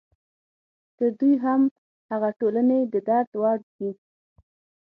[0.97, 1.61] تر دوی هم
[2.11, 3.91] هغه ټولنې د درد وړ دي.